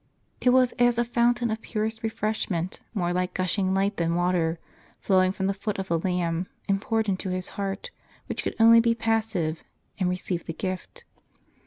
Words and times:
It 0.41 0.49
was 0.49 0.71
as 0.79 0.97
a 0.97 1.05
fountain 1.05 1.51
of 1.51 1.61
purest 1.61 2.01
refreshment, 2.01 2.81
more 2.95 3.13
like 3.13 3.35
gushing 3.35 3.71
light 3.75 3.97
than 3.97 4.15
water, 4.15 4.57
flowing 4.99 5.31
from 5.31 5.45
the 5.45 5.53
foot 5.53 5.77
of 5.77 5.89
the 5.89 5.99
Lamb, 5.99 6.47
and 6.67 6.81
poured 6.81 7.07
into 7.07 7.29
his 7.29 7.49
heart, 7.49 7.91
which 8.25 8.41
could 8.41 8.55
only 8.59 8.79
be 8.79 8.95
passive, 8.95 9.61
and 9.99 10.09
receive 10.09 10.45
the 10.47 10.53
gift. 10.53 11.05